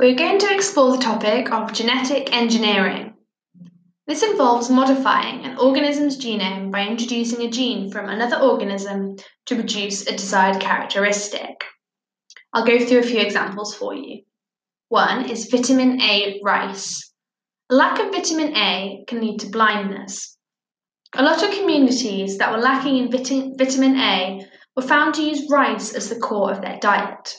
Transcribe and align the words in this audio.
We're 0.00 0.14
going 0.14 0.38
to 0.38 0.54
explore 0.54 0.96
the 0.96 1.02
topic 1.02 1.52
of 1.52 1.74
genetic 1.74 2.32
engineering. 2.32 3.16
This 4.06 4.22
involves 4.22 4.70
modifying 4.70 5.44
an 5.44 5.58
organism's 5.58 6.16
genome 6.16 6.72
by 6.72 6.86
introducing 6.86 7.42
a 7.42 7.50
gene 7.50 7.92
from 7.92 8.08
another 8.08 8.38
organism 8.38 9.16
to 9.44 9.54
produce 9.54 10.06
a 10.06 10.12
desired 10.12 10.58
characteristic. 10.58 11.64
I'll 12.54 12.64
go 12.64 12.78
through 12.78 13.00
a 13.00 13.02
few 13.02 13.20
examples 13.20 13.74
for 13.74 13.94
you. 13.94 14.22
One 14.88 15.28
is 15.28 15.50
vitamin 15.50 16.00
A 16.00 16.40
rice. 16.42 17.12
A 17.68 17.74
lack 17.74 18.00
of 18.00 18.10
vitamin 18.10 18.56
A 18.56 19.04
can 19.06 19.20
lead 19.20 19.40
to 19.40 19.50
blindness. 19.50 20.34
A 21.14 21.22
lot 21.22 21.42
of 21.42 21.50
communities 21.50 22.38
that 22.38 22.50
were 22.50 22.62
lacking 22.62 22.96
in 22.96 23.10
vit- 23.10 23.58
vitamin 23.58 23.96
A 23.96 24.46
were 24.74 24.82
found 24.82 25.16
to 25.16 25.22
use 25.22 25.50
rice 25.50 25.92
as 25.92 26.08
the 26.08 26.18
core 26.18 26.50
of 26.50 26.62
their 26.62 26.78
diet. 26.80 27.34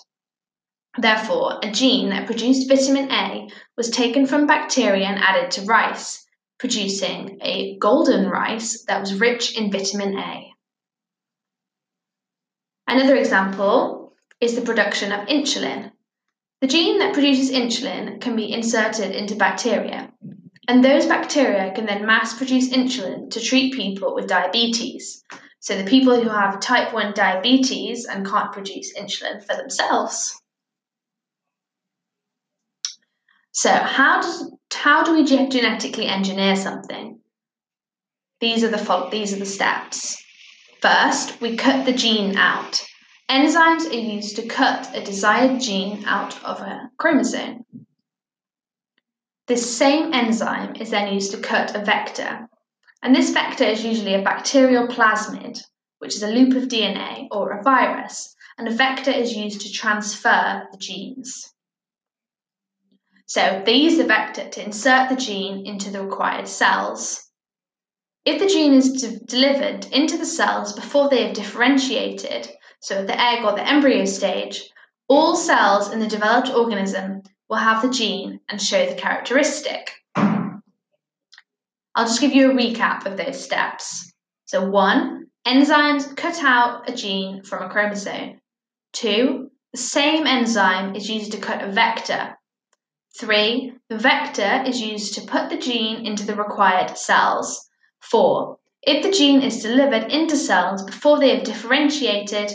Therefore, 0.97 1.59
a 1.63 1.71
gene 1.71 2.09
that 2.09 2.25
produced 2.25 2.67
vitamin 2.67 3.09
A 3.11 3.47
was 3.77 3.89
taken 3.89 4.25
from 4.25 4.45
bacteria 4.45 5.05
and 5.05 5.19
added 5.19 5.51
to 5.51 5.61
rice, 5.61 6.25
producing 6.59 7.39
a 7.41 7.77
golden 7.77 8.29
rice 8.29 8.83
that 8.85 8.99
was 8.99 9.19
rich 9.19 9.57
in 9.57 9.71
vitamin 9.71 10.17
A. 10.17 10.53
Another 12.87 13.15
example 13.15 14.13
is 14.41 14.55
the 14.55 14.61
production 14.61 15.13
of 15.13 15.27
insulin. 15.29 15.93
The 16.59 16.67
gene 16.67 16.99
that 16.99 17.13
produces 17.13 17.49
insulin 17.49 18.19
can 18.19 18.35
be 18.35 18.51
inserted 18.51 19.15
into 19.15 19.35
bacteria, 19.35 20.11
and 20.67 20.83
those 20.83 21.05
bacteria 21.05 21.71
can 21.73 21.85
then 21.85 22.05
mass 22.05 22.37
produce 22.37 22.69
insulin 22.69 23.31
to 23.31 23.39
treat 23.39 23.73
people 23.73 24.13
with 24.13 24.27
diabetes. 24.27 25.23
So, 25.61 25.77
the 25.77 25.89
people 25.89 26.21
who 26.21 26.29
have 26.29 26.59
type 26.59 26.93
1 26.93 27.13
diabetes 27.13 28.05
and 28.05 28.27
can't 28.27 28.51
produce 28.51 28.93
insulin 28.97 29.41
for 29.41 29.55
themselves. 29.55 30.37
So, 33.53 33.69
how 33.69 34.21
does 34.21 34.49
how 34.71 35.03
do 35.03 35.13
we 35.13 35.25
genetically 35.25 36.07
engineer 36.07 36.55
something? 36.55 37.19
These 38.39 38.63
are 38.63 38.69
the 38.69 39.09
these 39.11 39.33
are 39.33 39.39
the 39.39 39.45
steps. 39.45 40.23
First, 40.81 41.41
we 41.41 41.57
cut 41.57 41.85
the 41.85 41.93
gene 41.93 42.37
out. 42.37 42.81
Enzymes 43.29 43.89
are 43.89 43.93
used 43.93 44.37
to 44.37 44.47
cut 44.47 44.95
a 44.95 45.03
desired 45.03 45.59
gene 45.59 46.05
out 46.05 46.41
of 46.43 46.61
a 46.61 46.89
chromosome. 46.97 47.65
This 49.47 49.77
same 49.77 50.13
enzyme 50.13 50.75
is 50.77 50.89
then 50.89 51.13
used 51.13 51.31
to 51.31 51.41
cut 51.41 51.75
a 51.75 51.83
vector, 51.83 52.47
and 53.03 53.13
this 53.13 53.31
vector 53.31 53.65
is 53.65 53.83
usually 53.83 54.13
a 54.13 54.23
bacterial 54.23 54.87
plasmid, 54.87 55.61
which 55.99 56.15
is 56.15 56.23
a 56.23 56.31
loop 56.31 56.55
of 56.55 56.69
DNA, 56.69 57.27
or 57.31 57.51
a 57.51 57.63
virus, 57.63 58.33
and 58.57 58.67
a 58.67 58.71
vector 58.71 59.11
is 59.11 59.35
used 59.35 59.61
to 59.61 59.71
transfer 59.71 60.67
the 60.71 60.77
genes. 60.77 61.53
So 63.33 63.63
they 63.65 63.75
use 63.75 63.95
the 63.95 64.03
vector 64.03 64.49
to 64.49 64.61
insert 64.61 65.07
the 65.07 65.15
gene 65.15 65.65
into 65.65 65.89
the 65.89 66.03
required 66.03 66.49
cells. 66.49 67.29
If 68.25 68.41
the 68.41 68.47
gene 68.47 68.73
is 68.73 68.91
de- 69.01 69.19
delivered 69.19 69.85
into 69.85 70.17
the 70.17 70.25
cells 70.25 70.73
before 70.73 71.07
they 71.07 71.27
have 71.27 71.33
differentiated, 71.33 72.49
so 72.81 72.97
at 72.97 73.07
the 73.07 73.17
egg 73.17 73.45
or 73.45 73.53
the 73.53 73.65
embryo 73.65 74.03
stage, 74.03 74.69
all 75.07 75.37
cells 75.37 75.93
in 75.93 76.01
the 76.01 76.09
developed 76.09 76.49
organism 76.49 77.21
will 77.47 77.55
have 77.55 77.81
the 77.81 77.89
gene 77.89 78.41
and 78.49 78.61
show 78.61 78.85
the 78.85 78.95
characteristic. 78.95 79.93
I'll 80.17 82.07
just 82.07 82.19
give 82.19 82.33
you 82.33 82.51
a 82.51 82.53
recap 82.53 83.05
of 83.05 83.15
those 83.15 83.41
steps. 83.41 84.11
So, 84.43 84.69
one, 84.69 85.27
enzymes 85.47 86.17
cut 86.17 86.43
out 86.43 86.89
a 86.89 86.93
gene 86.93 87.43
from 87.43 87.63
a 87.63 87.69
chromosome. 87.69 88.41
Two, 88.91 89.51
the 89.71 89.79
same 89.79 90.27
enzyme 90.27 90.97
is 90.97 91.09
used 91.09 91.31
to 91.31 91.37
cut 91.37 91.63
a 91.63 91.71
vector 91.71 92.35
3. 93.17 93.73
The 93.89 93.97
vector 93.97 94.63
is 94.65 94.81
used 94.81 95.15
to 95.15 95.21
put 95.21 95.49
the 95.49 95.57
gene 95.57 96.05
into 96.05 96.25
the 96.25 96.35
required 96.35 96.97
cells. 96.97 97.69
4. 97.99 98.57
If 98.83 99.03
the 99.03 99.11
gene 99.11 99.41
is 99.41 99.61
delivered 99.61 100.11
into 100.11 100.35
cells 100.35 100.83
before 100.83 101.19
they 101.19 101.35
have 101.35 101.43
differentiated, 101.43 102.51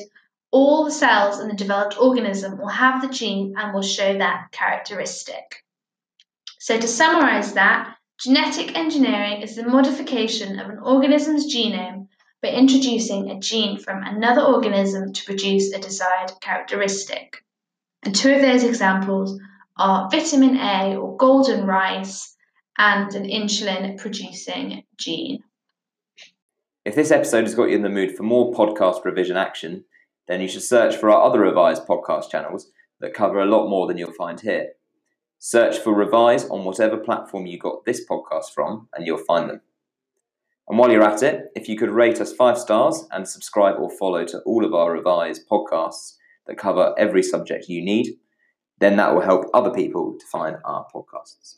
all 0.50 0.84
the 0.84 0.90
cells 0.90 1.38
in 1.40 1.48
the 1.48 1.54
developed 1.54 2.00
organism 2.00 2.58
will 2.58 2.68
have 2.68 3.02
the 3.02 3.08
gene 3.08 3.54
and 3.56 3.74
will 3.74 3.82
show 3.82 4.16
that 4.16 4.48
characteristic. 4.52 5.62
So, 6.58 6.80
to 6.80 6.88
summarize 6.88 7.52
that, 7.52 7.96
genetic 8.18 8.76
engineering 8.76 9.42
is 9.42 9.54
the 9.54 9.66
modification 9.66 10.58
of 10.58 10.70
an 10.70 10.78
organism's 10.78 11.54
genome 11.54 12.08
by 12.42 12.48
introducing 12.48 13.30
a 13.30 13.38
gene 13.38 13.78
from 13.78 14.02
another 14.02 14.40
organism 14.40 15.12
to 15.12 15.24
produce 15.24 15.72
a 15.72 15.78
desired 15.78 16.32
characteristic. 16.40 17.44
And 18.02 18.14
two 18.14 18.32
of 18.32 18.40
those 18.40 18.64
examples 18.64 19.38
are 19.78 20.08
vitamin 20.10 20.56
A 20.56 20.96
or 20.96 21.16
golden 21.16 21.66
rice 21.66 22.34
and 22.78 23.14
an 23.14 23.24
insulin 23.24 23.98
producing 23.98 24.84
gene. 24.96 25.42
If 26.84 26.94
this 26.94 27.10
episode 27.10 27.42
has 27.42 27.54
got 27.54 27.70
you 27.70 27.76
in 27.76 27.82
the 27.82 27.88
mood 27.88 28.16
for 28.16 28.22
more 28.22 28.52
podcast 28.52 29.04
revision 29.04 29.36
action, 29.36 29.84
then 30.28 30.40
you 30.40 30.48
should 30.48 30.62
search 30.62 30.96
for 30.96 31.10
our 31.10 31.22
other 31.22 31.40
Revise 31.40 31.80
podcast 31.80 32.30
channels 32.30 32.70
that 33.00 33.14
cover 33.14 33.40
a 33.40 33.46
lot 33.46 33.68
more 33.68 33.86
than 33.86 33.98
you'll 33.98 34.12
find 34.12 34.40
here. 34.40 34.72
Search 35.38 35.78
for 35.78 35.94
Revise 35.94 36.48
on 36.48 36.64
whatever 36.64 36.96
platform 36.96 37.46
you 37.46 37.58
got 37.58 37.84
this 37.84 38.06
podcast 38.08 38.52
from, 38.54 38.88
and 38.94 39.06
you'll 39.06 39.18
find 39.18 39.50
them. 39.50 39.60
And 40.68 40.78
while 40.78 40.90
you're 40.90 41.02
at 41.02 41.22
it, 41.22 41.46
if 41.54 41.68
you 41.68 41.76
could 41.76 41.90
rate 41.90 42.20
us 42.20 42.32
five 42.32 42.58
stars 42.58 43.06
and 43.10 43.28
subscribe 43.28 43.76
or 43.78 43.90
follow 43.90 44.24
to 44.24 44.40
all 44.40 44.64
of 44.64 44.74
our 44.74 44.92
Revise 44.92 45.44
podcasts 45.44 46.16
that 46.46 46.58
cover 46.58 46.94
every 46.98 47.22
subject 47.22 47.68
you 47.68 47.84
need, 47.84 48.16
then 48.78 48.96
that 48.96 49.14
will 49.14 49.22
help 49.22 49.46
other 49.54 49.70
people 49.70 50.14
to 50.18 50.26
find 50.26 50.56
our 50.64 50.86
podcasts. 50.94 51.54